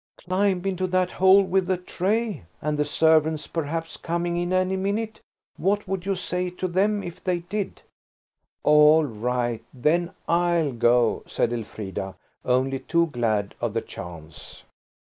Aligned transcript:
"Climb 0.17 0.65
into 0.65 0.87
that 0.87 1.11
hole–with 1.11 1.69
a 1.69 1.77
tray? 1.77 2.45
And 2.59 2.75
the 2.79 2.85
servants, 2.85 3.45
perhaps, 3.45 3.97
coming 3.97 4.35
in 4.35 4.51
any 4.51 4.75
minute? 4.75 5.21
What 5.57 5.87
would 5.87 6.07
you 6.07 6.15
say 6.15 6.49
to 6.49 6.67
them 6.67 7.03
if 7.03 7.23
they 7.23 7.41
did?" 7.41 7.83
"All 8.63 9.05
right, 9.05 9.63
then, 9.71 10.13
I'll 10.27 10.71
go," 10.71 11.21
said 11.27 11.53
Elfrida, 11.53 12.15
only 12.43 12.79
too 12.79 13.11
glad 13.11 13.53
of 13.61 13.75
the 13.75 13.81
chance. 13.81 14.63